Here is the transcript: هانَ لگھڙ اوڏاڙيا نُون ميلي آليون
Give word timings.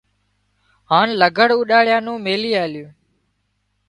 هانَ 0.91 1.07
لگھڙ 1.21 1.49
اوڏاڙيا 1.57 1.97
نُون 2.05 2.17
ميلي 2.25 2.51
آليون 2.63 2.91